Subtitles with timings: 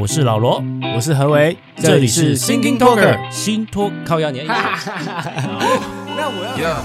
[0.00, 0.64] 我是老罗，
[0.96, 4.46] 我是何为，这里是 Thinking Talker 新托靠压年。
[4.46, 4.54] 那
[6.26, 6.82] 我要。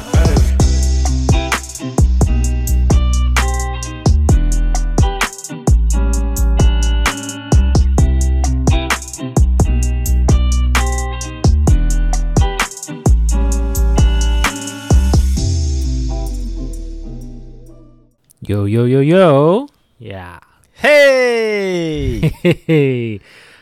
[18.42, 19.68] 有有有有
[20.00, 20.42] 呀！
[20.78, 23.22] 嘿嘿 嘿！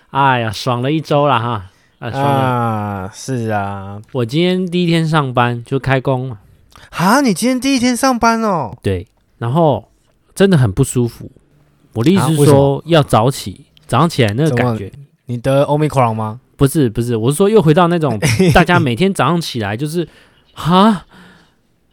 [0.09, 1.65] 哎呀，爽了一周了哈！
[1.99, 6.39] 啊，爽了啊，是啊，我今天第一天上班就开工了。
[6.89, 8.75] 啊，你今天第一天上班哦？
[8.81, 9.07] 对，
[9.37, 9.89] 然后
[10.35, 11.31] 真的很不舒服。
[11.93, 14.91] 我的意思是说，要早起，早上起来那个感觉。
[15.27, 16.39] 你得 Omicron 吗？
[16.57, 18.19] 不是，不是，我是说又回到那种
[18.53, 20.07] 大家每天早上起来就是
[20.53, 21.05] 哈，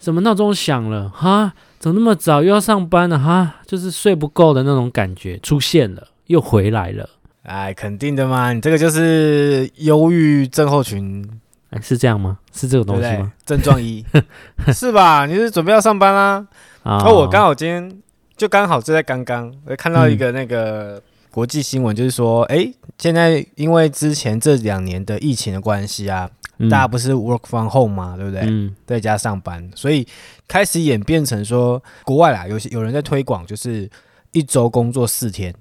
[0.00, 1.52] 什么闹钟响了哈。
[1.80, 3.56] 怎么那么早又要上班了哈？
[3.66, 7.08] 就是睡不够的那种感觉出现了，又回来了。
[7.44, 11.26] 哎，肯定的嘛，你这个就是忧郁症候群，
[11.70, 12.36] 哎，是这样吗？
[12.52, 13.32] 是这个东西吗？
[13.46, 14.04] 对对症状一，
[14.74, 15.24] 是吧？
[15.24, 16.46] 你是准备要上班啦？
[16.82, 17.90] 啊、哦，我刚好今天
[18.36, 26.28] 就刚好就在刚刚，我看到一个那个国际新闻，就是说，哎、嗯，现在因为之前这两年的疫情的关系啊。
[26.68, 28.42] 大家不是 work from home 嘛，对不对？
[28.42, 30.06] 嗯，在家上班，所以
[30.46, 33.88] 开始演变成说，国外啦，有些有人在推广，就是
[34.32, 35.54] 一周工作四天，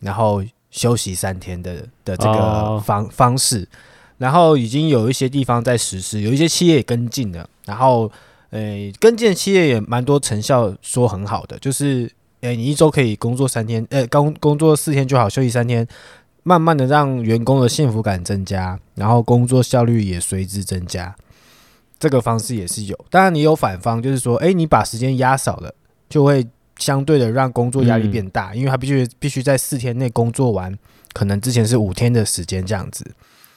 [0.00, 3.66] 然后休息三天的的这个方、哦、方式，
[4.18, 8.10] 然后已经有一些地方在实施，有一些企业也跟进了，然后
[8.50, 8.60] 呃，
[9.00, 12.10] 跟进的企业也蛮多成效，说很好的，就是
[12.42, 15.86] 诶，你一周可以工作三天，呃，工工作四天就好，休息三天。
[16.42, 21.14] 慢慢的让员工的幸福感增加，然后工作效率也随之增加。
[21.98, 25.72] 这个方式也是有，当然你有反方，就是说，诶，你把时间压少了，
[26.08, 26.44] 就会
[26.78, 30.76] 相对的让工作压力变大，因为他必须必须在四天内工作完，
[31.12, 33.08] 可能之前是五天的时间这样子。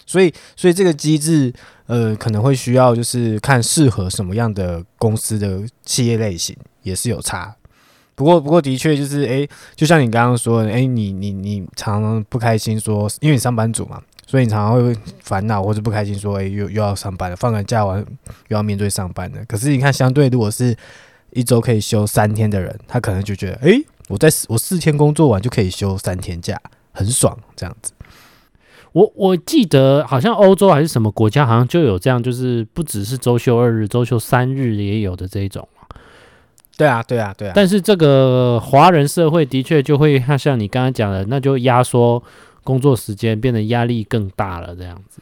[0.06, 1.52] 所以，所以这个机制，
[1.88, 7.56] 呃，可能会需要就是看适合什么样的公司的企业类型，也是有差。
[8.16, 18.00] 不过，不过的确就是，诶，就像你刚刚说的，诶，你你你常常不开心说，因为你上班族嘛，所以你常常会烦恼或者不开心说，诶，又又要上班了，放个假完
[18.48, 19.44] 又要面对上班了。
[19.46, 20.76] 可是你看，相对如果是
[21.32, 26.58] 一周可以休三天的人，他可能就觉得，诶，我在我四天工作完就可以休三天假，
[26.94, 27.92] 很爽这样子。
[28.94, 35.68] 我我记得好像欧洲还是什么国家，好像就有这样，就是不只是周休二日，周休三日也有的这一种。
[36.78, 37.54] 对啊，对啊，对啊。
[37.56, 42.22] 但是这个华人社会的确就会像你刚刚讲的，那就压缩
[42.64, 45.22] 工作时间，变得压力更大了，这样子。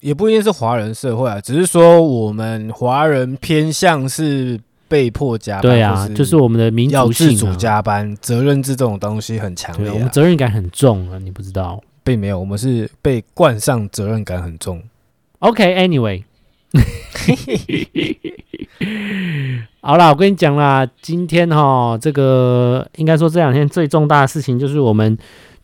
[0.00, 5.62] 也不一定是华人社会啊，只是说我们华人偏向是被迫加班。
[5.62, 9.94] 对啊，就是我们的民族性、啊、要自主加班，责任制这种东西很强烈、啊。
[9.94, 11.80] 我们责任感很重啊，你不知道？
[12.02, 14.82] 并没有，我们是被冠上责任感很重。
[15.38, 16.24] OK，Anyway。
[19.80, 25.16] 好啦，我跟你讲啦，今天哈，这个应该说这两天最重大的事情就是我们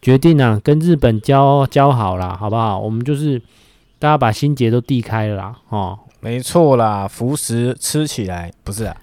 [0.02, 2.78] 决定啊，跟日本交交好了，好不好？
[2.78, 3.40] 我们就是
[3.98, 8.96] 大家把心结都递开了啦，哦，没错啦，服食吃起来不是啊，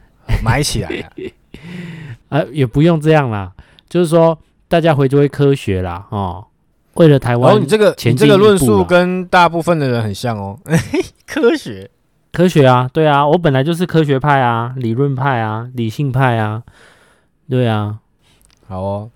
[0.44, 1.10] 买起来啊，
[2.30, 3.52] 呃， 也不用这样啦，
[3.90, 4.38] 就是说
[4.68, 6.46] 大家回归科学啦，哦，
[6.96, 10.60] 为了台湾，哦，你这个你这个论述跟大部分的人很像哦，
[11.26, 11.90] 科学。
[12.36, 16.62] 科学啊，对啊，我本来就是科学派啊，理论派啊，理性派啊，
[17.50, 18.00] 对啊，
[18.68, 19.10] 好哦，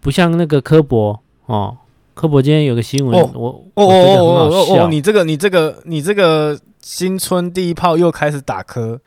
[0.00, 1.76] 不像那个科博哦，
[2.14, 9.00] 科博今天有个新闻，哦、我哦哦哦哦哦，你这个你这个你这个新春第一炮又开始打科，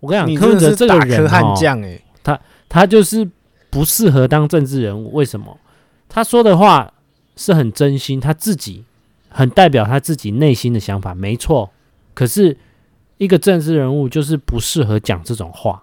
[0.00, 3.28] 我跟你讲，柯文哲这个人悍将哎，他他就是
[3.68, 5.58] 不适合当政治人物，为什么？
[6.08, 6.90] 他说的话
[7.36, 8.86] 是很真心，他自己
[9.28, 11.70] 很代表他自己内心的想法，没错，
[12.14, 12.56] 可是。
[13.22, 15.80] 一个政治人物就是不适合讲这种话，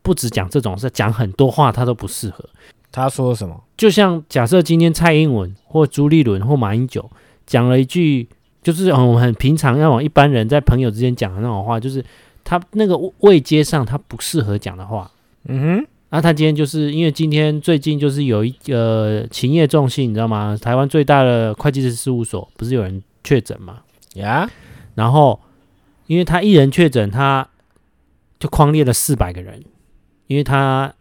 [0.00, 2.48] 不止讲这种，事讲很多话他都不适合。
[2.92, 3.60] 他说什么？
[3.76, 7.10] 就像假设今天蔡英文或朱立伦或马英九
[7.46, 8.28] 讲了一句，
[8.62, 12.04] 就是很很平常，要往一般人在朋友之间讲的那种话，就是
[12.44, 15.10] 他那个位阶上他不适合讲的话。
[15.48, 15.86] 嗯哼。
[16.10, 20.56] 那他今天就是因为今天最近就是有一个勤业众信，你知道吗？
[20.62, 23.80] 台湾最大的会计师事务所不是有人确诊吗？
[24.14, 24.48] 呀，
[24.94, 25.40] 然后。
[26.06, 27.48] 因为他一人确诊，他
[28.38, 29.64] 就框列了四百个人，
[30.26, 30.92] 因为他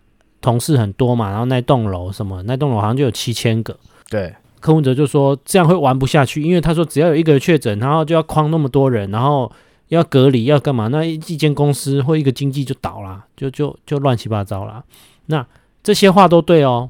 [0.42, 3.78] 同事很多嘛，然后那栋楼什么，那栋楼好像就有七千个。
[4.10, 9.52] 对，柯文哲就说这样会玩不下去，因为他说只要有一个人确诊，然后就要框那么多人，然后
[9.90, 10.88] 要隔离要干嘛？
[10.88, 14.84] 那一间公司或一个经济就倒了，就就就乱七八糟了。
[15.28, 15.46] 那
[15.84, 16.90] 这些话都对哦，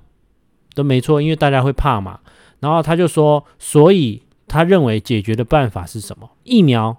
[0.74, 2.20] 都没错，因为大家会怕嘛。
[2.60, 6.30] 然后他就说，所以他认为解决的办法是什么？
[6.44, 6.96] 疫苗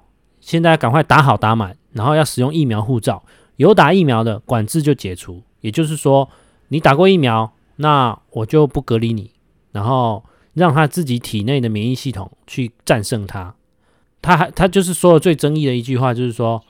[0.46, 3.24] 现在赶快打好打满，然后要使用疫苗护照，
[3.56, 6.28] 有打疫苗的管制就解除，也就是说，
[6.68, 9.32] 你打过疫苗，那我就不隔离你，
[9.72, 13.56] 然后让他自己体内的免疫系统去战胜它。
[14.22, 16.62] 他还他就是说的最争议的一句话，就是说，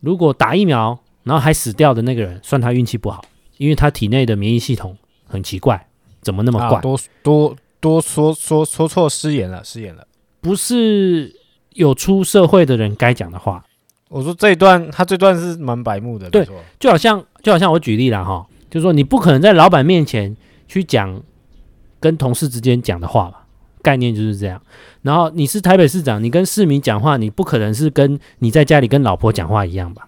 [0.00, 3.24] 如果打疫苗然后还死掉的那个人，算他运气不好，
[3.56, 4.94] 因为他体内的免疫系统
[5.26, 5.88] 很奇怪，
[6.20, 6.76] 怎么那么怪？
[6.76, 10.06] 啊、多多多说说说错失言了，失言了，
[10.42, 11.34] 不是
[11.74, 13.64] 有出社会的人该讲的话。
[14.08, 16.46] 我说这一段他这段是蛮白目的，对，
[16.78, 20.36] 就好像就好像我举例了哈，就是说你不可能在老板面前
[20.68, 21.22] 去讲
[21.98, 23.38] 跟同事之间讲的话吧。
[23.82, 24.62] 概念就是这样，
[25.00, 30.06] 然后你是台北市长，你跟市民讲话，你不可能是跟你在家里跟老婆讲话一样吧？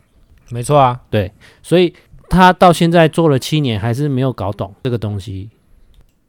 [0.50, 1.93] 没错啊，对，所以
[2.28, 5.50] 他到现在做了七年，还是没有搞懂这个东西。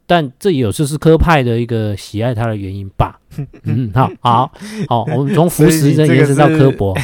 [0.08, 3.20] 但这有就是科派的一个喜爱他的原因吧？
[3.64, 4.52] 嗯，好好
[4.88, 6.96] 好，我们从福食延伸到科博，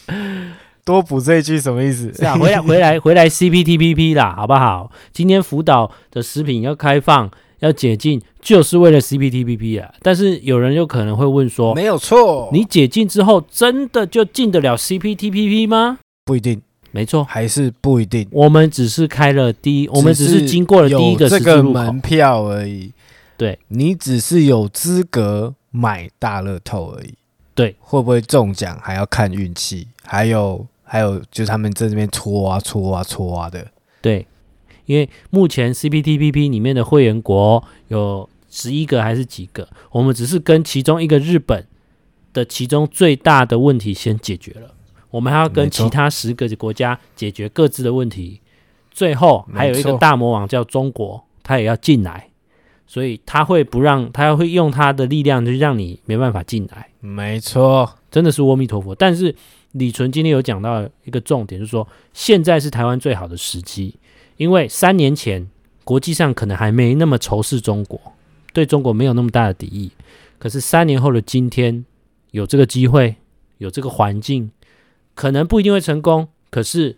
[0.84, 2.12] 多补这一句什么意思？
[2.14, 4.90] 是啊，回来回来回来 CPTPP 啦，好不好？
[5.12, 7.30] 今天福岛的食品要开放。
[7.60, 15.98] 要解禁就是为了 CPTPP 啊，但是有人有可能会问说，没有错，你解禁之后真的就进得了 CPTPP 吗？
[16.26, 16.60] 不一定，
[16.94, 18.24] 没错，还是不一定。
[18.30, 22.92] 我们只是开了第一，我们只是经过了第一个这个门票而已。
[23.36, 27.14] 对，你只是有资格买大乐透而已。
[27.52, 33.66] 对，会不会中奖还要看运气，还有还有就是他们在这边搓啊搓啊搓啊的。
[34.00, 34.24] 对。
[34.86, 41.66] 因为目前 CPTPP 里面的会员国有十一个还是几个，我们只是跟其中一个日本
[42.34, 44.74] 的其中最大的问题先解决了，
[45.14, 48.40] 我们还要跟其他十个国家解决各自的问题，
[48.90, 52.30] 最后还有一个大魔王叫中国，他也要进来，
[52.84, 58.92] 所以他会不让他会用他的力量就让你没办法进来，没错，真的是阿弥陀佛。
[58.92, 59.32] 但是
[59.70, 63.94] 李纯今天有讲到一个重点，就是说现在是台湾最好的时机。
[64.36, 65.48] 因为三年前
[65.84, 68.00] 国际上可能还没那么仇视中国，
[68.52, 69.92] 对中国没有那么大的敌意。
[70.40, 71.84] 可是三年后的今天，
[72.32, 73.14] 有这个机会，
[73.58, 74.50] 有这个环境，
[75.14, 76.28] 可能不一定会成功。
[76.50, 76.96] 可是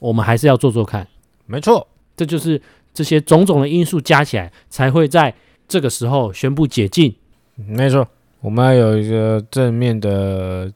[0.00, 1.06] 我们还是要做做看。
[1.46, 2.60] 没错，这就是
[2.92, 5.34] 这些种种的因素加起来，才会在
[5.66, 7.14] 这个时候宣布解禁。
[7.54, 8.06] 没错，
[8.40, 10.72] 我们要有一个正面的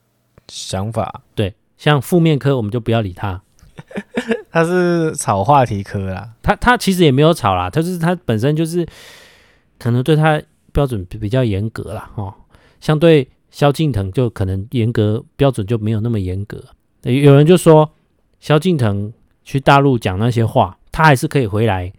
[0.48, 1.22] 想法。
[1.34, 3.42] 对，像负面科，我们就不要理他。
[4.50, 8.86] 他是炒话题科啦，他他其实也没有炒啦，他就是他本身就是
[9.78, 10.40] 可能对他
[10.72, 12.10] 标准比较严格啦。
[12.16, 12.32] 哦，
[12.80, 16.60] 相对萧敬腾就可能严格标准就没有那么严格。
[17.02, 17.88] 有人就说
[18.40, 19.12] 萧敬腾
[19.44, 21.92] 去大陆讲那些话，他还是可以回来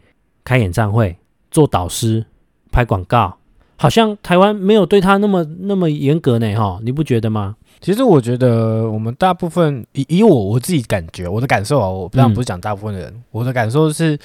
[0.43, 1.15] 开演唱会、
[1.51, 2.25] 做导师、
[2.71, 3.37] 拍广告，
[3.77, 7.55] 好像台湾没有对他那么那么严格呢，哈，你不觉得吗？
[7.81, 14.17] 其实我觉得，我们大部分以以我我自己感觉，我的感受啊，我当然不是讲大部分的人，嗯、我的感受是，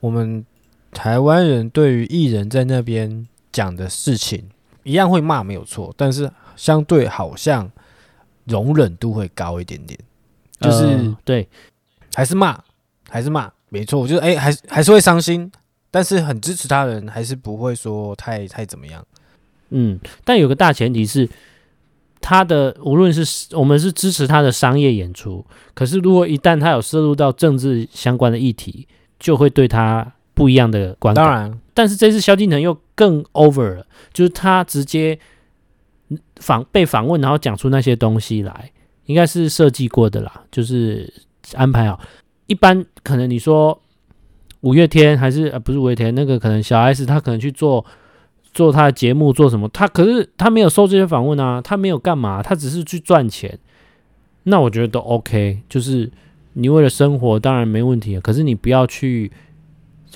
[0.00, 0.42] 我们
[0.92, 4.42] 台湾人对于艺人在那边讲的事情，
[4.82, 7.70] 一样会骂没有错，但是相对好像
[8.44, 9.98] 容忍度会高一点点，
[10.60, 11.48] 就是、呃、对，
[12.14, 12.58] 还是骂，
[13.08, 15.50] 还是骂，没错，我觉得哎，还是还是会伤心，
[15.90, 19.04] 但是很支持他人，还是不会说太太怎么样，
[19.70, 21.28] 嗯，但有个大前提是。
[22.24, 25.44] 他的无论是我们是支持他的商业演出，
[25.74, 28.86] 可是如果一旦他有涉入到政治相关的议题，
[29.18, 31.24] 就会对他不一样的观感。
[31.24, 35.18] 当然，但是这次萧敬腾又更 over 了，就是他直接
[36.36, 38.70] 访被访问，然后讲出那些东西来，
[39.06, 41.12] 应该是设计过的啦，就是
[41.54, 42.00] 安排好。
[42.46, 43.80] 一般可能你说
[44.60, 47.84] 五月天还是呃不是五月天，那个可能小 S 他可能去做。
[48.54, 49.66] 做他的节目做什么？
[49.70, 53.58] 他可是他没有收这些访问啊，他没有干嘛，他只是去赚钱。
[54.42, 56.12] 那我觉得都 OK，就是
[56.52, 59.32] 你为了生活当然没问题，可是你不要去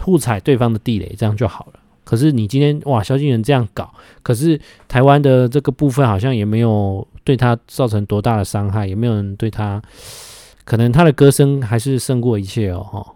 [0.02, 1.80] 互踩对方的地雷，这样就好了。
[2.06, 4.58] 可是你今天哇，萧敬腾这样搞，可是
[4.88, 9.82] 台湾的这个部分好像也没有对他造成多大的伤害，也没有人对他，
[10.64, 12.82] 可能他的歌声还是胜过一切哦。
[12.82, 13.14] 哈，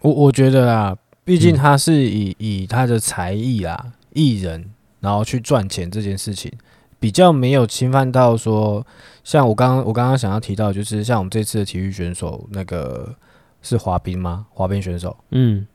[0.00, 3.92] 我我觉得啊，毕竟他是以、嗯、以他的才艺啊。
[4.18, 6.50] 艺人然后去赚钱这件事情，
[6.98, 8.82] 比较没有侵犯到说，
[9.22, 13.14] 像我刚刚我刚刚想要提到，就是像我们这次的体育选手，那个
[13.60, 14.46] 是滑冰吗？
[14.48, 15.66] 滑冰选手，嗯，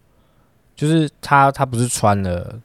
[0.75, 2.59] 就是他他不是穿了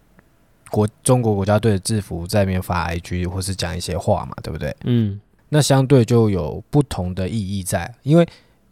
[0.71, 4.75] 国中国国家队的制服在那边发 IG 或是讲一些话嘛，对不对？
[4.85, 8.27] 嗯，那相对就有不同的意义在，因为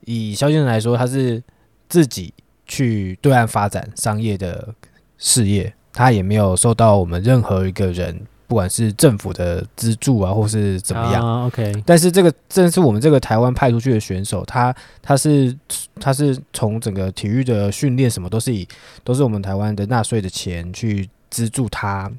[0.04, 1.42] 以萧敬腾来说，他是
[1.88, 2.32] 自己
[2.66, 4.74] 去对岸发展商业的
[5.18, 5.74] 事业。
[5.96, 8.26] 他也没有受到我们任何一个人。
[8.46, 11.72] 不管是政府的资助啊，或是怎么样、uh,，OK。
[11.86, 15.56] 但是这个正是我们这个台湾派出去的选手，他他是
[16.00, 18.66] 他是从整个体育的训练什么都是以
[19.02, 22.10] 都是我们台湾的纳税的钱去资助他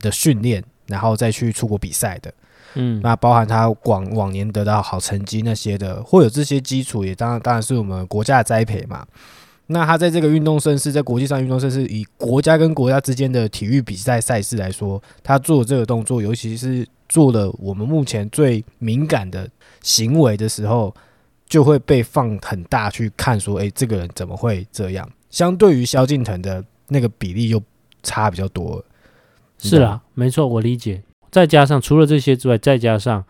[0.00, 2.32] 的训练，然后再去出国比赛的。
[2.74, 9.06] 嗯，那包含他往往年得到好成绩那些的，会有这些基础，也当然当然是我们国家的栽培嘛。
[9.66, 19.48] 那他在这个运动盛事，在国际上运动盛事，以国家跟国家之间的体育比赛赛事来说，他做这个动作，尤其是做了我们目前最敏感的
[19.82, 20.94] 行为的时候，
[21.48, 25.08] 就会被放很大去看，说，诶，这个人怎么会这样？
[25.30, 27.62] 相对于萧敬腾的那个比例又
[28.02, 28.84] 差比较多。
[29.58, 31.02] 是啊，没错，我理解。
[31.30, 33.24] 再加上除了这些之外，再加上。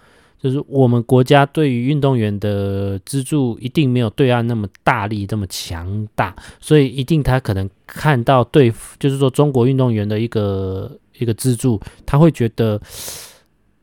[0.44, 12.78] 就是我们国家对于运动员的资助一定没有对岸那么大力、这么强大，所以一定他可能看到对，就是说中国运动员的一个一个资助，他会觉得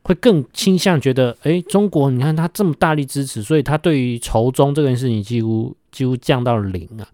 [0.03, 7.07] 会更倾向觉得，哎，中国你看他这么大力支持，所以他对于仇中这件事情几乎几乎降到了零啊。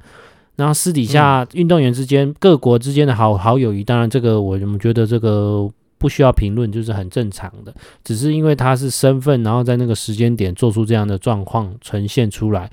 [0.57, 5.71] 然后私底下运动员之间、嗯、各国之间的好好友谊，当然这个我我们觉得这个。
[5.97, 7.73] 不需要评论，就是很正常的。
[8.03, 12.69] 只是因为他是身份，然后在那个时间点做出这样的状况呈现出来，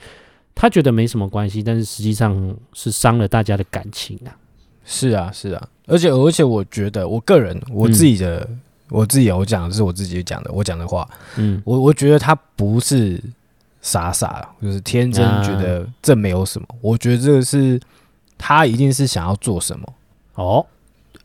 [0.54, 4.37] 他觉得没什么关系，但是实际上是伤了大家的感情啊。
[4.85, 13.19] 是啊，是啊，而且而且，我觉得我个人我自己的、嗯、我自己我讲的是我自己讲的，我讲的话，嗯，我我觉得他不是
[13.81, 16.66] 傻傻，就是天真觉得这没有什么。
[16.69, 17.81] 啊、我觉得这个是
[18.37, 19.95] 他一定是想要做什么
[20.35, 20.66] 哦，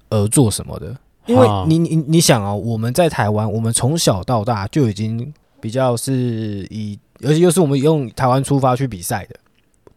[0.09, 0.95] 而做什么的。
[1.29, 5.31] 因为你你你想啊，我们在台湾，我们从小到大就已经
[5.61, 9.35] 比较是以，而且又是我们用台湾出发去比赛的，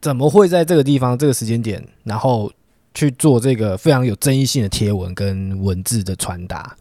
[0.00, 2.52] 怎么会在这个地方这个时间点，然后
[2.92, 6.76] 去做这个非常有争议性的贴文跟文字的传达？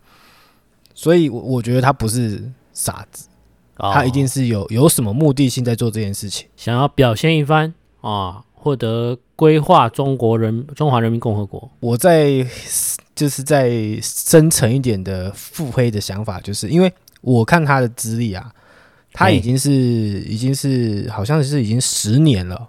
[0.93, 3.29] 所以，我我觉得他不是傻子，
[3.77, 11.71] 他一定是有有什么目的性在做这件事情，想要表现一番啊，获得规划中国人中华人民共和国。
[11.79, 12.45] 我在。
[13.21, 13.69] 就是在
[14.01, 18.51] 深层一点的腹黑的想法，就是因为我看他的资历啊，
[19.13, 22.67] 他已经是已经是好像是已经十年了。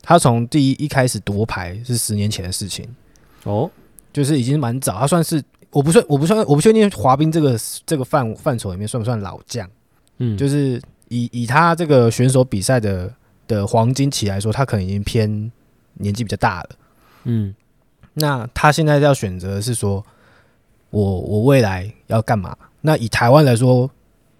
[0.00, 2.88] 他从第一一开始夺牌是十年前的事情
[3.44, 3.70] 哦，
[4.14, 4.98] 就是已经蛮早。
[4.98, 9.68] 他算是我不算我不算我不确定滑冰这个这个范范畴里面算不算老将？
[10.16, 13.12] 嗯，就是以以他这个选手比赛的
[13.46, 15.52] 的黄金期来说，他可能已经偏
[15.98, 16.70] 年纪比较大了。
[17.24, 17.54] 嗯。
[18.14, 20.04] 那他现在要选择的是说，
[20.90, 22.54] 我我未来要干嘛？
[22.82, 23.90] 那以台湾来说，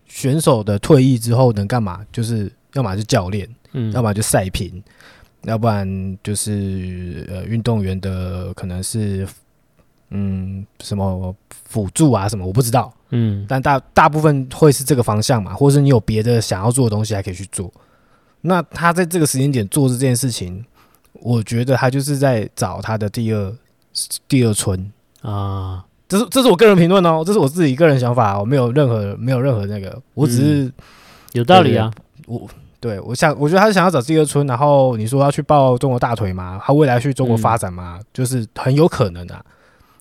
[0.07, 2.05] 选手的退役之后能干嘛？
[2.13, 4.83] 就是要么是教练，嗯，要么就赛评，
[5.45, 9.27] 要不然就是呃运动员的可能是
[10.11, 17.73] 嗯什么辅助啊什么，我不知道，嗯，但大大部分会是这个方向嘛，或是你有别的想要做的东西还可以去做。
[18.43, 20.63] 那他在这个时间点做这件事情，
[21.15, 23.57] 我觉得他就是在找他的第二。
[24.29, 30.73] 第二春啊，这是这是我个人评论哦，这是我自己个人想法，我没有任何没有任何那个，我只是、嗯、
[31.33, 31.91] 有道理啊。
[32.27, 32.49] 我
[32.81, 36.61] 对我想，我觉得他是想要找第二春，然后你说要去抱中国大腿吗？
[36.65, 37.99] 他未来去中国发展吗？
[38.01, 39.45] 嗯、就是很有可能啊，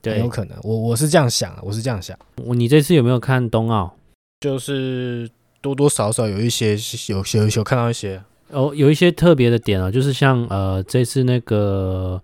[0.02, 0.58] 对，很有可能。
[0.64, 2.18] 我我是这样想，我是这样想。
[2.38, 3.94] 我你这次有没有看冬奥？
[4.40, 5.30] 就是
[5.62, 6.76] 多多少少有一些
[7.10, 8.22] 有有有看到一些。
[8.52, 12.22] 哦，有一些特别的点啊，就是像呃，这次那个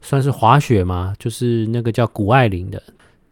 [0.00, 2.82] 算是滑雪嘛，就是那个叫谷爱凌的，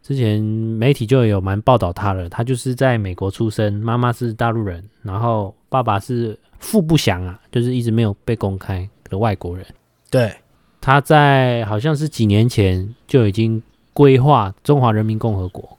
[0.01, 2.27] 之前媒体就有蛮报道她了。
[2.27, 9.65] 她就是在美国出生，妈妈是大陆人，然后爸爸是父不详啊，就是一直没有被公开的外国人。
[10.09, 10.33] 对，
[10.81, 13.61] 她在好像是几年前就已经
[13.93, 15.77] 规划中华人民共和国，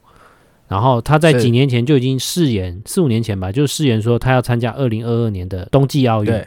[0.68, 6.46] 然后他在几年前就已经誓言，四五年前吧，就誓言说他要参加二零二二年的冬季奥运。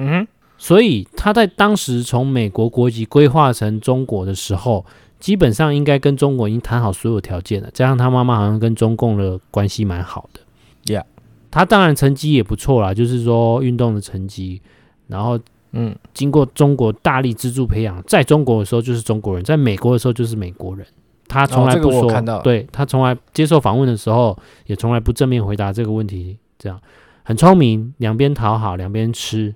[0.00, 4.84] 嗯哼，所以他在当时从美国国籍规划成中国的时候，
[5.18, 7.68] 基本上应该跟中国已经谈好所有条件了。
[7.72, 10.40] 加上他妈妈好像跟中共的关系蛮好的
[10.86, 11.04] ，Yeah，
[11.50, 14.62] 他当然成绩也不错啦，就是说运动的成绩。
[15.08, 15.38] 然后，
[15.72, 20.86] 嗯，经过中国大力资助培养，在中国的时候就是中国人，在美国的时候就是美国人。
[21.26, 26.80] 他从来不说，对，他从来接受访问的时候也从来不正面回答这个问题，这样
[27.22, 29.54] 很聪明，两边讨好，两边吃。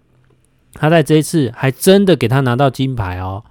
[0.75, 3.43] 他在这一次还真的给他拿到金牌哦，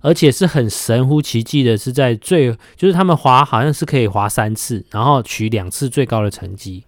[0.00, 6.84] 而且是很神乎其技的，是在最就是他们滑好像是可以滑三次，然后取两次最高的成绩。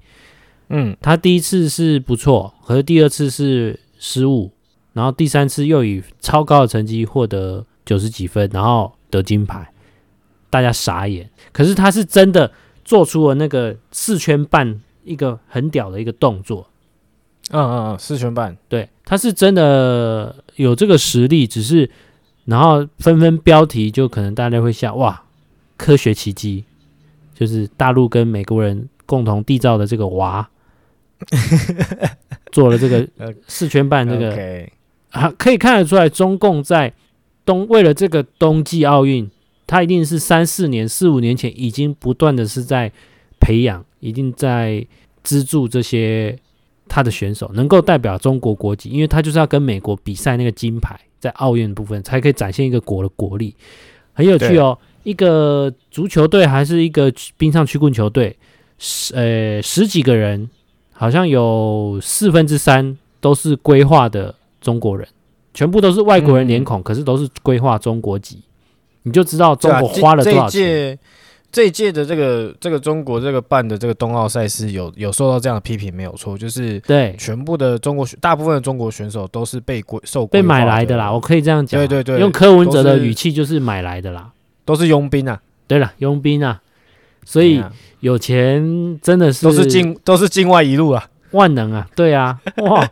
[0.69, 4.53] 嗯，他第一次是不错，可是第二次是失误，
[4.93, 9.73] 然后第三次又以超高的成绩获得九十几分，然后得金牌。
[10.49, 11.29] 大家傻眼。
[11.53, 12.53] 可是他是真的
[12.85, 16.70] 做出了那个四圈半一个很屌的一个动作。
[17.53, 21.91] 嗯嗯嗯，四圈半，对，他是真的有这个实力，只是
[22.45, 25.21] 然后纷纷标题就可能大家会笑哇，
[25.77, 26.65] 科学奇迹，
[27.35, 30.49] 就是大陆跟美国人共同缔造的这个娃，
[32.53, 33.09] 做了这个
[33.49, 34.69] 四圈半这个，
[35.11, 36.93] 啊，可以看得出来，中共在
[37.45, 39.29] 冬为了这个冬季奥运，
[39.67, 42.93] 他一定是三四年、四五年前已经不断的是在
[43.41, 44.87] 培养，一定在
[45.25, 46.39] 资助这些。
[46.91, 53.55] 他的选手能够代表中国国籍，因为他就是要跟美国比赛那个金牌，在奥运部分才可以展现一个国的国力，
[54.13, 54.77] 很有趣哦。
[55.05, 58.37] 一个足球队还是一个冰上曲棍球队，
[58.77, 60.51] 十呃十几个人，
[60.93, 65.07] 好像有四分之三都是规划的中国人，
[65.55, 68.43] 全部都是外国人脸孔，嗯、可是都是规划中国籍，
[69.05, 70.99] 你就知道中国花了多少钱。
[71.53, 77.15] 这一届的这个这个中国这个办的这个冬奥赛事有有受到这样的批评没有错，就是对。
[77.19, 84.31] 全部的中国选大部分的中国选手都是被规受被买来的啦，我可以这样讲，对对对，用柯文哲的语气就是买来的啦，
[84.65, 86.63] 都是佣兵啊，对了，佣兵啊，
[87.25, 87.61] 所以
[87.99, 91.10] 有钱真的是都是境都是境外一路啊。
[91.33, 92.87] 万能啊，对啊， 哇！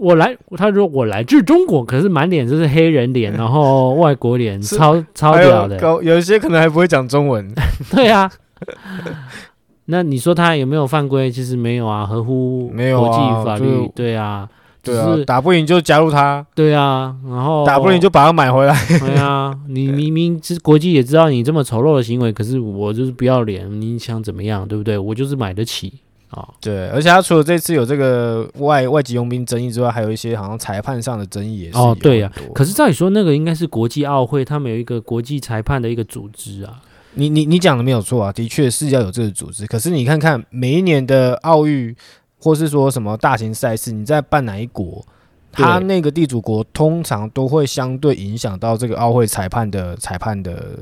[0.00, 5.78] 我来，他说我来自中国，可是满脸就是黑人脸， 然后外国脸，超超屌的。
[5.80, 7.48] 有有一些可能还不会讲中文，
[7.90, 8.30] 对啊。
[9.86, 11.30] 那你说他有没有犯规？
[11.30, 14.48] 其实没有啊，合乎国际法律，对啊，
[14.82, 19.52] 对啊，打不赢就加入他，对啊，然后打不赢就把他买回来，对啊。
[19.68, 24.96] 你明明是国际也知道你这么丑陋的行为，可是我就是不要脸，你想怎么样，对不对？
[24.96, 25.92] 我就是买得起。
[26.32, 32.40] 哦，对，而且他除了这次有这个外外籍佣兵争议之外，还有一些好像裁判上的争议也是哦，对呀、啊。
[32.54, 36.80] 可是照理说，那个应该是国际奥会，他们有一个国际裁判的一个组织啊。
[37.14, 39.66] 你你你讲的没有错啊，的确是要有这个组织。
[39.66, 41.94] 可是你看看每一年的奥运，
[42.38, 45.04] 或是说什么大型赛事，你在办哪一国，
[45.52, 50.78] 他那个地主国通常都会相对影响到这个奥会裁判的裁判的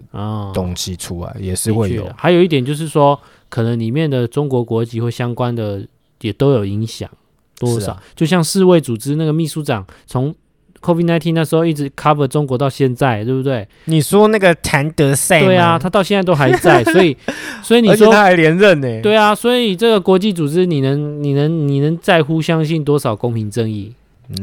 [0.55, 2.09] 东西出来，也是会有。
[2.17, 3.21] 还有一点就是说。
[3.51, 5.85] 可能里面的中国国籍或相关的
[6.21, 7.11] 也都有影响，
[7.59, 7.91] 多少？
[7.91, 10.33] 啊、就像世卫组织那个秘书长，从
[10.81, 13.67] COVID-19 那时候一直 cover 中国到现在，对不对？
[13.87, 17.17] 你说那个谭德赛，对啊，他到现在都还在， 所以，
[17.61, 19.03] 所以你说他还连任呢？
[19.03, 23.93] 对啊，所以这个国际组织，你能，你能，你能在乎相信多少公平正义？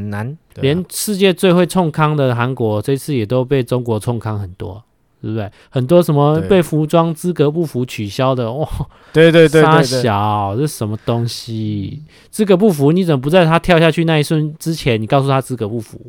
[0.10, 4.84] 难，啊、连世界最会冲康的韩国，这次也都被中国冲康很多。
[5.20, 5.52] 对不对？
[5.72, 8.70] 很多什么被服装资格不符取消的哇？
[9.12, 12.04] 对对对，杀小，这是什么东西？
[12.30, 16.00] 资格不符，你怎么不在他跳下去那一瞬之前，你告诉他资格不符？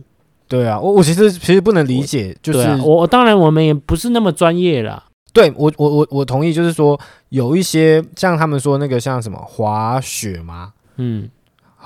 [0.46, 5.02] 对啊，我我其实其实不能理解，就是我当然我们也不是那么专业啦。
[5.32, 11.28] 对我我我我同意，就是说有一些像他们说那个像什么滑雪嘛，嗯，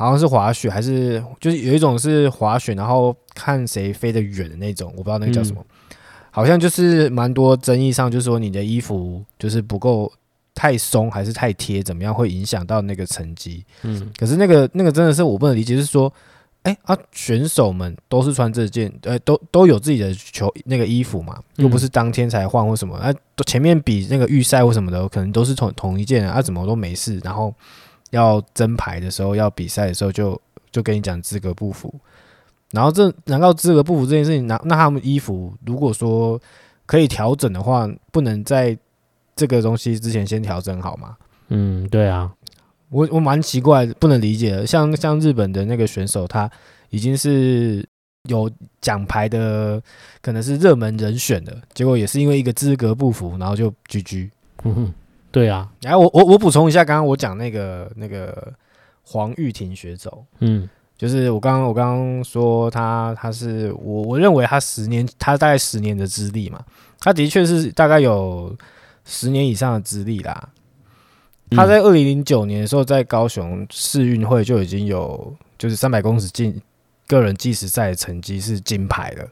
[0.02, 5.64] 好像是滑雪还是就是有一种是滑雪，然后看谁飞得远的那种，我不知道那个叫什么。
[6.30, 10.10] 好像就是蛮多争议上，就是说你的衣服就是不够
[10.54, 13.64] 太松还是太贴，怎么样会影响到那个成绩？
[13.82, 16.10] 嗯，可是那个那个真的是我不能理解，就是说，
[16.62, 23.12] 哎、欸、啊，选手们都是穿这件，呃，都都有自己的球那个衣服嘛，又不是当天才换或什么，啊，
[23.46, 27.54] 前面比那个预赛或什么的，可能都是同同一件啊，怎么都没事，然后
[28.12, 31.92] 要争牌的时候，要比赛的时候就就跟你讲资格不符。
[32.70, 36.40] 然后这难道资格不符这件事情，那那他们衣服如果说
[36.86, 38.76] 可以调整的话，不能在
[39.36, 41.16] 这个东西之前先调整好吗？
[41.48, 42.32] 嗯，对啊，
[42.88, 44.66] 我我蛮奇怪，不能理解的。
[44.66, 46.50] 像像日本的那个选手，他
[46.88, 47.86] 已经是
[48.28, 49.82] 有奖牌的，
[50.22, 54.30] 可能是热门人选的，结果也是因为一个资格不符，然后就 GG。
[54.64, 54.94] 嗯哼，
[55.32, 55.68] 对啊。
[55.80, 58.52] 然后我我我补充一下，刚刚我讲那个那个
[59.02, 60.68] 黄玉婷选手，嗯。
[60.94, 66.64] 就是我刚刚我刚刚说他他是我我认为他十年他大概十年的资历嘛，
[67.00, 68.56] 他的确是大概有
[69.04, 70.50] 十年以上的资历啦。
[71.50, 76.62] 他在二零零九年的时候在高雄世运会就已经有就是三百公尺进
[77.08, 79.28] 个人计时赛的成绩是金牌了，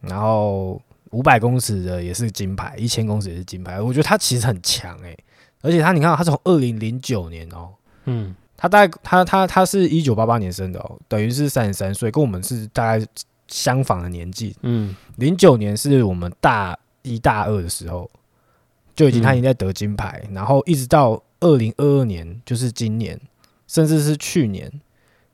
[0.00, 0.82] 然后
[1.14, 3.80] 五百公尺的也是金牌，一千公尺也是金牌。
[3.80, 5.16] 我觉得他其实很强诶，
[5.62, 7.70] 而且他你看他从二零零九年哦，
[8.04, 8.34] 嗯。
[8.56, 13.06] 他大概他他他是一九八八年生的哦，等于是三十三岁，跟我们是大概
[13.48, 14.56] 相仿的年纪。
[14.62, 18.08] 嗯，零九年是我们大一大二的时候，
[18.94, 23.20] 就已经他已经在得金牌，嗯、然后一直到二零二二年，就是今年，
[23.66, 24.70] 甚至是去年，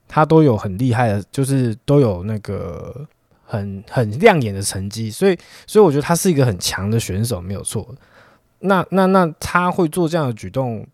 [0.08, 3.06] 他都有很厉害的，就是都有那个
[3.50, 5.36] 很很亮眼的成绩，所以
[5.66, 7.86] 所以我觉得他是一个很强的选手，没有错。
[8.60, 10.86] 那那那他会做这样的举动，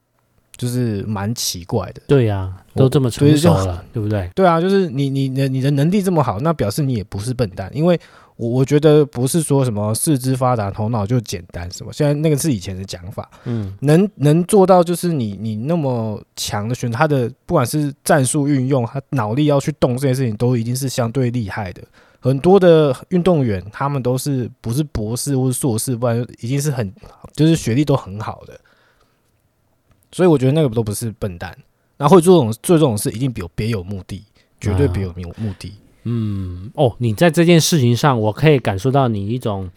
[0.56, 2.00] 就是蛮奇怪的。
[2.06, 4.30] 对呀、啊，都这么成熟了，对不对？
[4.34, 8.00] 对啊，就是你你的你的能力这么好，那表示你也不是笨蛋，因为。
[8.38, 13.30] 我我觉得不是说什么四肢发达头脑就简单什么，现在那个是以前的讲法。
[13.44, 21.80] 嗯，能能做到就是你你那么强的选手，他的不管是战术运用，他脑力要去动这件事情，都一定是相对厉害的。
[22.26, 26.92] 很多的运动员他们都是不是博士或是硕士，不然已经是很
[27.34, 28.58] 就是学历都很好的。
[30.10, 31.56] 所以我觉得那个都不是笨蛋，
[31.98, 34.24] 那会做这种做这种事，一定有别有目的，
[34.60, 35.68] 绝对别有目目的。
[35.68, 39.68] 啊嗯哦，你在这件事情上，我可以感受到你一种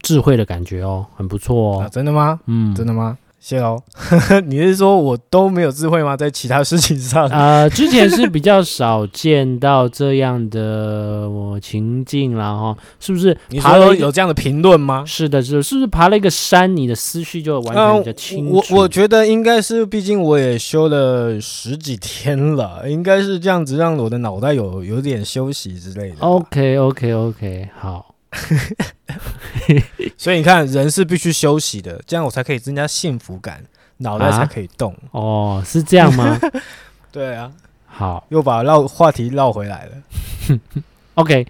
[0.00, 1.80] 智慧的感觉哦，很不错哦。
[1.82, 2.40] 啊、真的吗？
[2.46, 3.16] 嗯，真的吗？
[3.38, 3.80] 谢哦。
[4.46, 6.16] 你是说我都没有智慧吗？
[6.16, 7.26] 在其他事情上？
[7.28, 13.36] 呃，之前是比较少见到这样的我情境啦哈，是不是？
[13.50, 15.04] 你说有这样的评论吗？
[15.06, 18.56] 是的，是的，是不是爬了一个山，你的思绪就完全比较清楚？
[18.56, 26.16] 呃、我我觉得应该是，毕竟我也休了十几天了，应该是这样子，让我的脑袋有有点休息之类的。
[26.18, 28.15] OK，OK，OK，okay, okay, okay, 好。
[30.16, 33.62] 所以你看，人是必须休息的，这样我才可以增加幸福感，
[33.98, 34.92] 脑袋才可以动。
[34.92, 36.38] 啊、哦，是这样吗？
[37.12, 37.50] 对啊。
[37.86, 40.58] 好，又把绕话题绕回来了。
[41.14, 41.46] OK，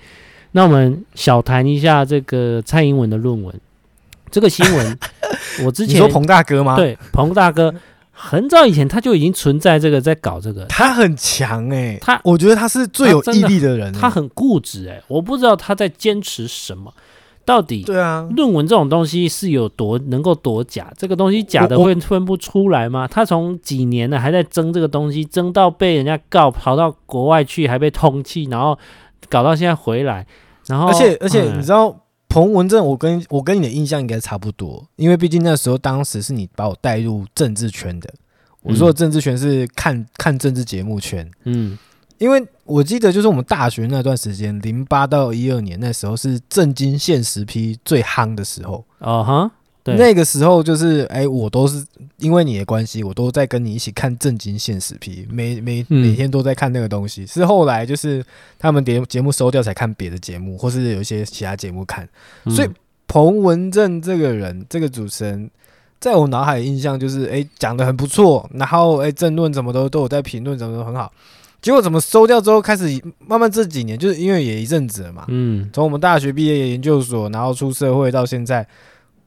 [0.52, 3.60] 那我们小谈一下这个蔡英文的论文。
[4.30, 4.98] 这个新闻，
[5.64, 6.76] 我之前你说彭大哥吗？
[6.76, 7.74] 对，彭大哥。
[8.18, 10.64] 很早以前他就已经存在这个，在搞这个。
[10.64, 14.00] 他很强哎、欸，他我觉得他是最有毅力的人、欸的。
[14.00, 16.92] 他很固执哎、欸，我不知道他在坚持什么。
[17.44, 20.90] 到底对啊，论文这种东西是有多能够多假？
[20.96, 23.06] 这个东西假的会分不出来吗？
[23.06, 28.76] 他从几年了还在争这个东西，争到被人家告，跑到国外去还被通缉，然后
[29.28, 30.26] 搞到现在回来，
[30.66, 31.88] 然后而且而且你知道。
[31.88, 32.00] 嗯
[32.36, 38.12] 彭文正，我跟我跟你的印象应该差不多，因为毕竟那时候当时是你把我带入政治圈的。
[38.60, 41.78] 我说的政治圈是看看政治节目圈，嗯，
[42.18, 49.50] 因为我记得就是我们大学那段时间，零八到一二年那时候是震惊现实批最夯的时候，啊哈。
[49.86, 51.84] 对那个时候就是，哎、欸，我都是
[52.18, 57.22] 因为你的关系，我都在跟你一起看正经现实批，每每每天都在看那个东西。
[57.22, 58.24] 嗯、是后来就是
[58.58, 62.08] 他们节节目收掉，才看别的节目，或是有一些其他节目看。
[62.44, 62.68] 嗯、所以
[63.06, 65.48] 彭文正这个人，这个主持人，
[66.00, 71.12] 在我脑海的印象就是，哎、欸，讲的很不错，然后哎、欸，政论怎么都都有在评论，怎么都很好。
[71.62, 72.84] 结果怎么收掉之后，开始
[73.18, 78.66] 慢慢这几年，就是因为也一阵子了嘛，嗯，从我们大学毕业研究所，然后出社会到现在。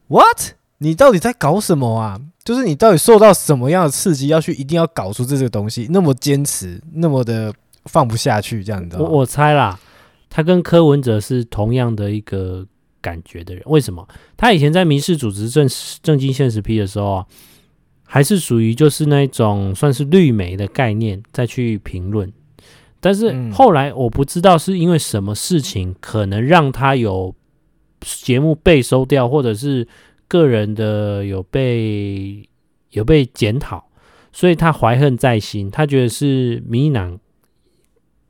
[0.09, 0.53] What？
[0.79, 2.19] 你到底在搞什么啊？
[2.43, 7.53] 就是你到底受到什么样的刺激，要去一定要搞出这个东西，那么坚持，那么的
[7.85, 8.97] 放不下去，这样子。
[8.97, 9.79] 我我猜啦，
[10.29, 12.65] 他跟柯文哲是同样的一个
[13.01, 13.61] 感觉的人。
[13.67, 14.07] 为什么？
[14.35, 15.69] 他以前在民事组织正
[16.01, 17.25] 正经现实批的时候啊，
[18.03, 22.31] 还是属于就是那种算是绿媒的概念再去评论。
[22.99, 27.35] 但是后来我不知道是因为什么事情，可能让他有。
[28.01, 29.87] 节目被收掉，或者是
[30.27, 32.47] 个人的有被
[32.91, 33.85] 有被检讨，
[34.31, 37.19] 所以他怀恨在心，他觉得是民进党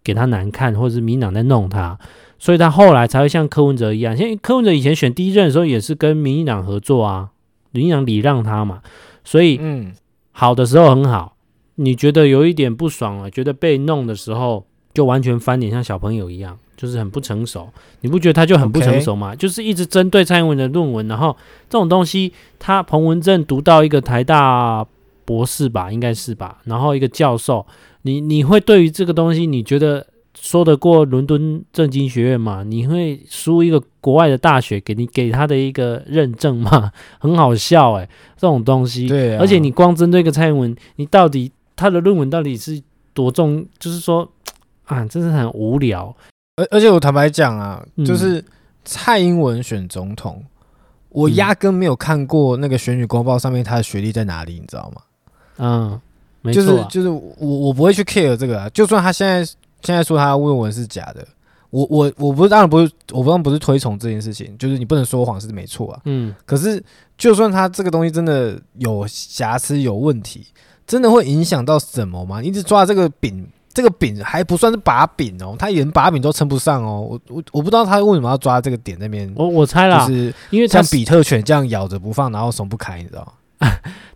[0.04, 1.98] 给他难看，或者是民进党在弄他，
[2.38, 7.32] 所以他后来才会像柯文哲一样，像柯文哲以前选第一任的时候也是跟民进党合作啊，
[7.72, 8.82] 民进党礼让他嘛，
[9.24, 9.94] 所以嗯，
[10.32, 11.36] 好的时候很好，
[11.76, 16.58] 你觉得有一点不爽了，觉得被弄的时候就完全翻脸，像小朋友一样。
[16.80, 17.68] 就是很不成熟，
[18.00, 21.36] 你不觉得他就很不成熟吗.就是一直针对蔡英文的论文，然后
[21.70, 24.88] 这种东西，他彭文正读到一个台大
[25.26, 27.68] 博士吧，应该是吧，然后一个教授，
[28.04, 30.08] 你你会对于这个东西，你觉得
[30.40, 32.64] 说得过伦敦政经学院吗？
[32.66, 36.94] 你会输一个国外的大学给你给他的一个认证吗？
[37.20, 42.82] 很好笑哎、欸，这种东西，对、啊，而且你光针对一个蔡英文，你到底他的论文到底是
[43.14, 43.66] 多重？
[43.78, 44.32] 就是说
[44.88, 46.16] 啊，真是很无聊。
[46.60, 48.44] 而而且我坦白讲啊，就是
[48.84, 50.48] 蔡英文选总统，嗯、
[51.08, 55.02] 我压根没有看过那个选举公报上面他的学历在哪里，你知道吗？
[55.58, 56.02] 嗯，
[56.42, 59.46] 没错、啊，就是就是我我不会去 care 这个啊，就算他现在
[59.82, 61.26] 现在说他论文是假的，
[61.70, 66.84] 我我我不是当然不是，我当然不是推崇这件事情，就是你不能说谎是没错啊，嗯，可是
[67.18, 70.48] 就算他这个东西真的有瑕疵有问题，
[70.86, 72.42] 真的会影响到什么吗？
[72.42, 73.48] 你一直抓这个饼。
[73.72, 77.02] 这个饼还不算是把柄哦，他连把柄都称不上哦。
[77.02, 79.32] 我我我不知道他为什么要抓这个点那边。
[79.36, 83.34] 我我猜啦，就是因为像比特犬这样咬着不放，然后松不开，你知道吗？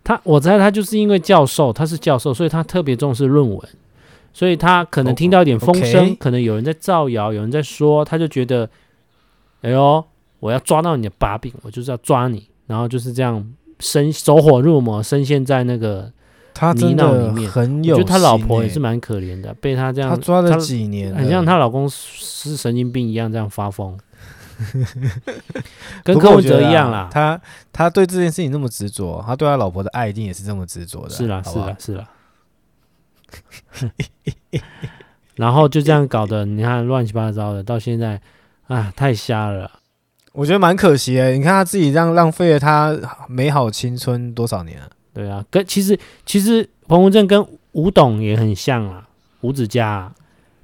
[0.04, 3.60] 他我猜他就是因为教授，他是教授，所以他特别重视论文，
[4.34, 8.70] 所以他可能听到一点风声，可能有人在造谣，有人在说，他就觉得
[9.62, 10.04] 哎呦，
[10.40, 13.46] 我要抓到你的把柄，我就是要抓你，然后就是这样
[13.80, 16.12] 深走火入魔，深陷在那个
[16.54, 17.34] 他真的。
[17.50, 23.98] 很有，我觉得他老婆也是蛮可怜的，被他这样他抓了几年，很像她老公是神经病一样这样发疯。
[26.04, 27.42] 跟柯文哲一样啦，啊、他
[27.74, 31.10] 他对这件事情那么执着，他对他老婆的爱一定也是这么执着的。
[31.10, 32.08] 是啦，是啦，是啦。
[35.36, 38.22] 然后就这样搞得，你看乱七八糟的，到现在
[38.68, 39.70] 啊，太瞎了。
[40.34, 42.96] 我觉得蛮可惜的，你看他自己这样浪费了他
[43.28, 44.88] 美好青春多少年啊？
[45.14, 49.08] 对啊，跟其实其实彭文正跟吴董也很像啊，
[49.42, 50.14] 吴子嘉、啊，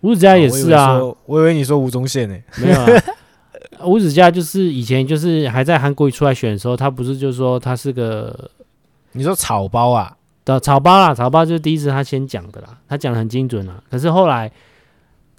[0.01, 0.93] 吴子嘉也是啊。
[0.93, 2.87] 我以，我以为你说吴宗宪呢，没有啊。
[3.85, 8.49] 吴子嘉就是以前就是还在韩国瑜出来选的时候，他不是就说他是个，
[9.13, 10.15] 你说草包啊？
[10.43, 13.81] 的草包啦，草包就是第一次他先讲的啦，他讲的很精准啊。
[13.89, 14.51] 可是后来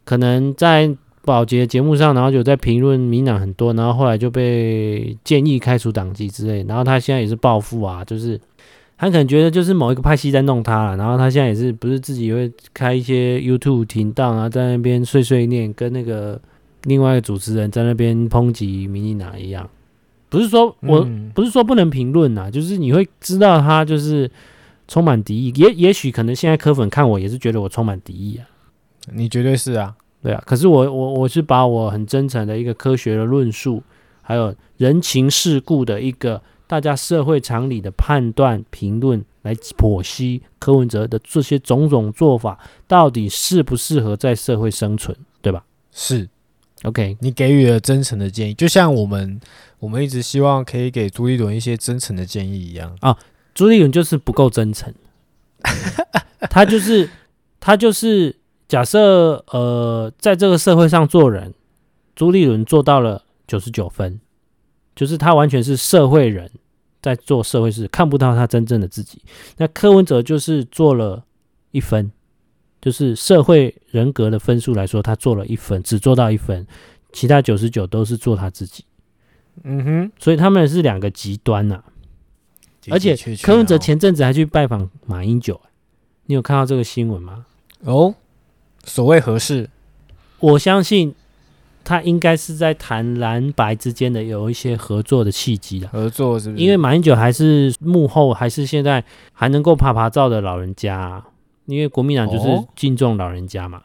[0.05, 0.89] 可能在
[1.23, 6.65] 保洁节目上，然后有在评论民党很多，然后后来就被建议开除党籍之类。
[6.69, 8.41] 然后他现在也是报复啊，就是
[9.01, 16.41] 他可能觉得就是某一个派系在弄他了，然后他现在也是不是自己会开一些 YouTube 频道啊，在那边碎碎念，跟那个。
[16.85, 19.69] 另外一个主持人在那边抨击民进党一样，
[20.31, 24.31] 不是说我不是说不能评论呐，就是你会知道他就是
[24.89, 28.49] 充满敌意，也也许可能现在柯粉看我也是觉得我充满敌意啊，
[29.13, 33.83] 你绝对是啊，对啊，可是我我我是把我很真诚的一个科学的论述，
[34.23, 45.65] 还有人情世故的一个大家社会常理的判断评论来剖析柯文哲的这些种种做法到底适不适合在社会生存，对吧？
[45.91, 46.29] 是。
[46.85, 49.41] OK，你给予了真诚的建议，就像我们
[49.81, 53.19] 我们一直希望可以给朱立伦一些真诚的建议一样啊。
[53.53, 54.95] 朱立伦就是不够真诚，
[56.49, 57.11] 他就是
[57.59, 58.37] 他就是
[58.69, 61.53] 假设呃，在这个社会上做人，
[62.15, 64.21] 朱立伦做到了九十九分，
[65.01, 66.51] 就是他完全是社会人
[67.01, 69.23] 在做社会事，看不到他真正的自己。
[69.57, 71.25] 那柯文哲就是做了
[71.71, 72.13] 一分。
[72.83, 76.67] 就是社会人格的分数来说，他做了一分，只做到一分，
[77.13, 78.85] 其他九十九都是做他自己。
[79.65, 81.85] 嗯哼，所以他们是两个极端呐、啊。
[82.91, 85.59] 而且柯文哲前阵子还去拜访马英九，
[86.27, 87.47] 你有看到这个新闻吗？
[87.85, 88.15] 哦，
[88.85, 89.71] 所谓何事？
[90.41, 91.15] 我相信
[91.91, 95.89] 他应该是在谈蓝白之间的有一些合作的契机的。
[95.89, 96.63] 合作是不是？
[96.63, 101.25] 因为马英九还是幕后，还是现在还能够爬爬照的老人家、啊。
[101.67, 103.83] 因为国民党就是敬重老人家嘛，哦、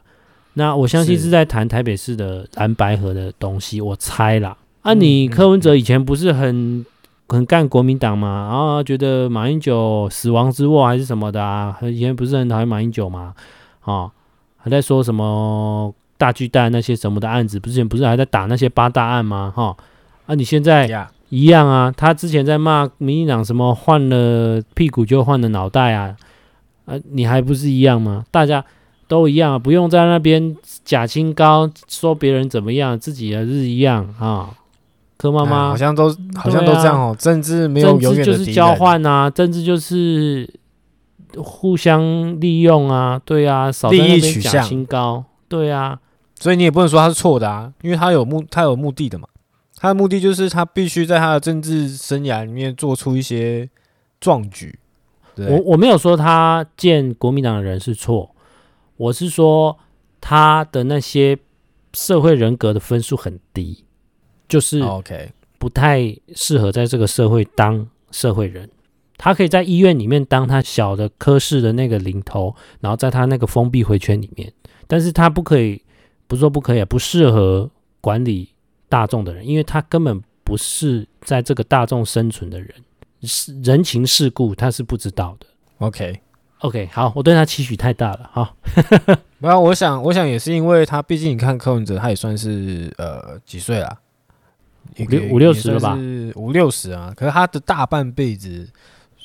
[0.54, 4.56] 那我相信是在谈台北市的蓝白合的东西，我猜啦。
[4.82, 6.86] 啊，你柯文哲以前不是很
[7.28, 8.48] 很干国民党嘛？
[8.48, 11.76] 然后觉得马英九死亡之握还是什么的啊？
[11.82, 13.34] 以前不是很讨厌马英九嘛？
[13.80, 14.10] 啊，
[14.56, 19.52] 还在说什么大巨蛋那些什么的案子，不是不是还在打那些八大案吗？
[19.54, 19.76] 哈，
[20.26, 21.92] 啊，你现在一样啊？
[21.96, 26.16] 他之前在骂民进党什么换了屁股就换了脑袋啊？
[26.86, 28.24] 啊，你还不是一样吗？
[28.30, 28.64] 大家
[29.08, 34.50] 都一样，不用在那边假清高，说别人怎么样，自己也是一样啊。
[35.18, 37.16] 柯妈妈好像都好像都这样哦。
[37.16, 40.48] 啊、政治没有永远就是交换啊，政治就是
[41.36, 45.98] 互相利用啊，对啊，少在那边假清高，对啊。
[46.38, 49.28] 所以你也不能说他是错的啊，因为他有目，他有目的的嘛。
[49.78, 53.68] 他的目的就是他必须在他的政治生涯里面做出一些
[54.20, 54.78] 壮举。
[55.36, 58.34] 我我没有说他见国民党的人是错，
[58.96, 59.78] 我是说
[60.18, 61.36] 他的那些
[61.92, 63.84] 社会人格的分数很低，
[64.48, 68.70] 就是 OK 不太适合在这个社会当社会人。
[69.18, 74.50] 他可以在医院里面当他小的科室的那个领头，然后在他那个封闭回圈里面，
[74.86, 75.82] 但是他不可以，
[76.26, 78.48] 不是说不可以，不适合管理
[78.88, 82.70] 大众的人，因为他根本不是在这个大众生存的人。
[83.22, 85.46] 是人情世故，他是不知道的。
[85.78, 86.86] OK，OK，Okay.
[86.86, 88.54] okay, 好，我对他期许太大了哈。
[89.38, 93.98] 没有，我想，我想也是因为他，毕竟你看柯文哲，他也算是呃几岁了，
[95.00, 95.98] 五六五六十了吧？
[96.36, 97.12] 五六十啊。
[97.16, 98.68] 可是他的大半辈子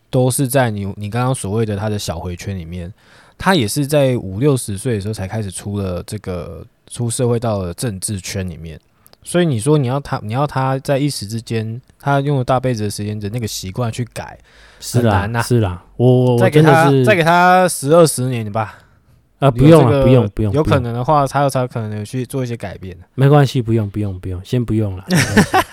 [0.09, 2.91] 都是在你你刚刚所谓的他的小回圈里面，
[3.37, 8.79] 他也是在五六十岁的时候才开始出了这个出社会到了政治圈里面。
[9.23, 14.37] 所以你说你要他，你要他在一时之间，他用了大辈子的时间的那个习惯去改，
[14.79, 15.41] 是难呐。
[15.41, 18.79] 是啦，我我再给他再给他十二十年吧。
[19.39, 20.51] 啊，不用了，不用不用。
[20.53, 22.95] 有可能的话，他有才可能去做一些改变。
[23.15, 25.05] 没关系，不用不用不用，先不用了，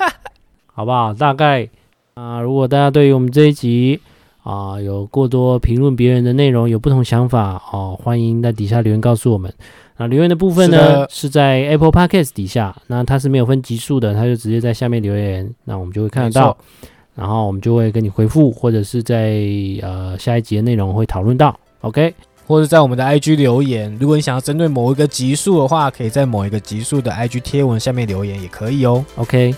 [0.73, 1.13] 好不好？
[1.13, 1.69] 大概
[2.15, 4.01] 啊，如果大家对于我们这一集
[4.43, 9.53] 啊、呃，有过多评论别人的内容，有不同想法哦，欢迎在底下留言告诉我们。
[9.97, 16.57] 那留言的部分呢，是，是在 Apple Podcast 底下，那它是没有分级数的，它就直接在下面留言，那我们就会看得到，
[17.17, 19.43] 然后我们就会跟你回复，或者是在
[19.83, 22.15] 呃下一集的内容会讨论到，OK，
[22.47, 29.53] 或者在我们的 IG 留言，如果你想要针对某一个级数的话，可以在某一个级数的 IG 贴文下面留言也可以哦，OK，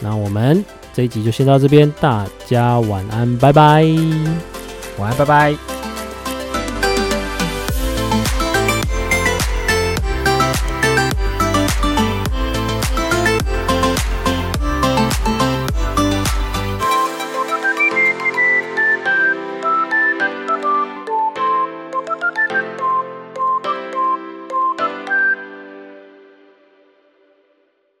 [0.00, 0.64] 那我们
[0.96, 3.84] 这一集就先到这边，大家晚安，拜拜，
[4.96, 5.85] 晚安，拜拜。